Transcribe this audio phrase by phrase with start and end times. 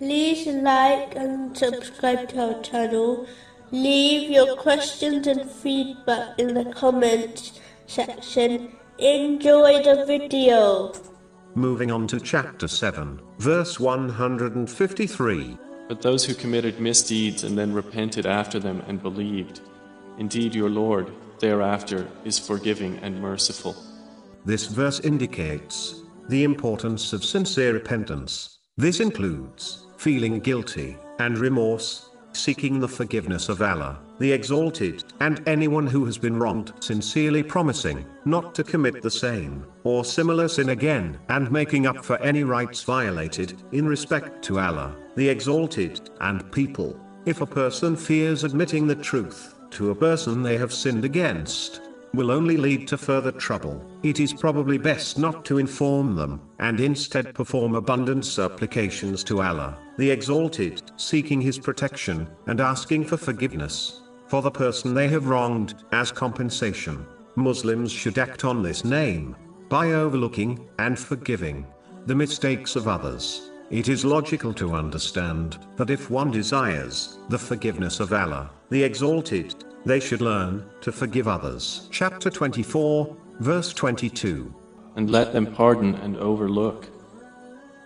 [0.00, 3.26] like and subscribe to our channel.
[3.70, 8.72] Leave your questions and feedback in the comments section.
[8.98, 10.92] Enjoy the video.
[11.54, 15.58] Moving on to chapter 7, verse 153.
[15.88, 19.60] But those who committed misdeeds and then repented after them and believed,
[20.18, 23.76] indeed your Lord, thereafter, is forgiving and merciful.
[24.44, 28.58] This verse indicates the importance of sincere repentance.
[28.76, 35.86] This includes feeling guilty and remorse, seeking the forgiveness of Allah, the Exalted, and anyone
[35.86, 41.20] who has been wronged, sincerely promising not to commit the same or similar sin again,
[41.28, 46.98] and making up for any rights violated in respect to Allah, the Exalted, and people.
[47.26, 51.80] If a person fears admitting the truth to a person they have sinned against,
[52.14, 53.84] will only lead to further trouble.
[54.02, 59.78] It is probably best not to inform them, and instead perform abundant supplications to Allah,
[59.98, 65.74] the Exalted, seeking His protection, and asking for forgiveness for the person they have wronged,
[65.92, 67.06] as compensation.
[67.36, 69.36] Muslims should act on this name
[69.68, 71.66] by overlooking and forgiving
[72.06, 73.50] the mistakes of others.
[73.70, 79.64] It is logical to understand that if one desires the forgiveness of Allah, the Exalted,
[79.84, 81.88] they should learn to forgive others.
[81.90, 84.52] Chapter 24, verse 22.
[84.96, 86.88] And let them pardon and overlook.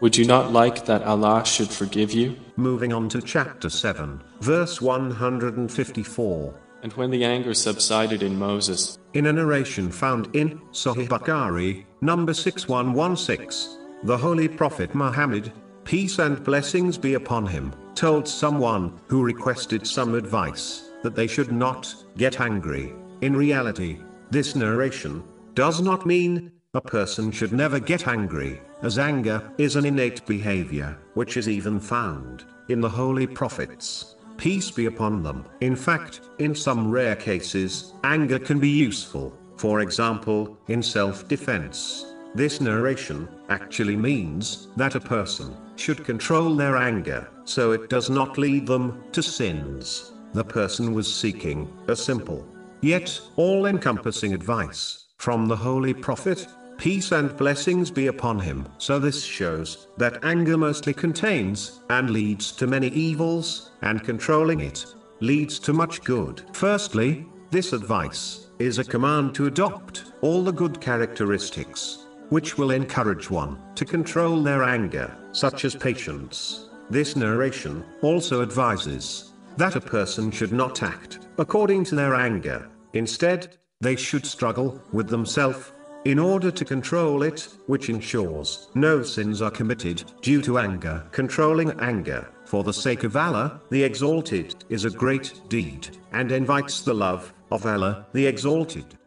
[0.00, 2.36] Would you not like that Allah should forgive you?
[2.56, 6.54] Moving on to chapter 7, verse 154.
[6.82, 12.34] And when the anger subsided in Moses, In a narration found in Sahih Bukhari, number
[12.34, 15.52] 6116, the Holy Prophet Muhammad,
[15.84, 21.52] peace and blessings be upon him, told someone who requested some advice that they should
[21.52, 22.94] not get angry.
[23.20, 23.98] In reality,
[24.30, 25.22] this narration
[25.54, 30.96] does not mean a person should never get angry, as anger is an innate behavior,
[31.12, 34.16] which is even found in the holy prophets.
[34.38, 35.44] Peace be upon them.
[35.60, 42.06] In fact, in some rare cases, anger can be useful, for example, in self defense.
[42.34, 48.38] This narration actually means that a person should control their anger so it does not
[48.38, 50.13] lead them to sins.
[50.34, 52.44] The person was seeking a simple,
[52.80, 56.46] yet all encompassing advice from the Holy Prophet.
[56.76, 58.66] Peace and blessings be upon him.
[58.78, 64.84] So this shows that anger mostly contains and leads to many evils, and controlling it
[65.20, 66.42] leads to much good.
[66.52, 73.30] Firstly, this advice is a command to adopt all the good characteristics which will encourage
[73.30, 76.68] one to control their anger, such as patience.
[76.90, 82.68] This narration also advises that a person should not act according to their anger.
[82.92, 85.72] Instead, they should struggle with themselves
[86.04, 91.02] in order to control it, which ensures no sins are committed due to anger.
[91.12, 96.82] Controlling anger, for the sake of Allah, the Exalted, is a great deed, and invites
[96.82, 98.98] the love of Allah, the Exalted.